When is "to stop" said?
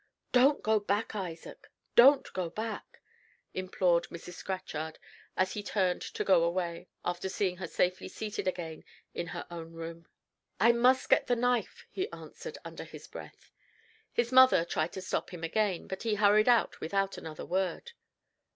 14.93-15.29